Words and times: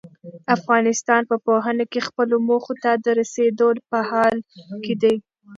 افغانستان 0.55 1.21
په 1.29 1.35
پوهنه 1.45 1.83
کې 1.91 2.05
خپلو 2.07 2.35
موخو 2.47 2.73
ته 2.83 2.91
د 3.05 3.07
رسېدو 3.19 3.67
په 3.91 3.99
حال 4.09 4.37
کې 4.83 4.93
دی. 5.01 5.15